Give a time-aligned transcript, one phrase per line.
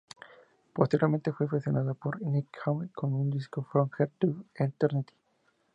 [0.73, 5.13] Posteriormente fue versionada por Nick Cave, en su disco "From Her to Eternity".